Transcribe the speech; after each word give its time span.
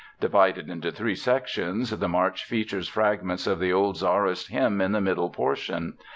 Divided 0.19 0.67
into 0.67 0.91
three 0.91 1.13
sections, 1.13 1.91
the 1.91 2.09
march 2.09 2.43
features 2.43 2.87
fragments 2.87 3.45
of 3.45 3.59
the 3.59 3.71
old 3.71 3.97
Czarist 3.99 4.47
hymn 4.49 4.81
in 4.81 4.93
the 4.93 4.99
middle 4.99 5.29
portion. 5.29 5.93